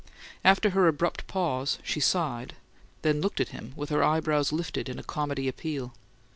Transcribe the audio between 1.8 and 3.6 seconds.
she sighed, then looked at